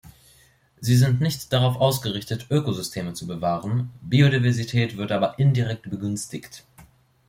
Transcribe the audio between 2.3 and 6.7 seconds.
Ökosysteme zu bewahren, Biodiversität wird aber indirekt begünstigt.